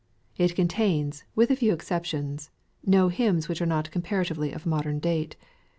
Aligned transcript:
It 0.35 0.55
contains, 0.55 1.25
with 1.35 1.51
a 1.51 1.55
few 1.55 1.73
exceptions, 1.73 2.49
no 2.83 3.09
hymns 3.09 3.47
which 3.47 3.61
are 3.61 3.67
not 3.69 3.91
comparatively 3.91 4.51
of 4.51 4.65
modern 4.65 4.97
date. 4.97 5.35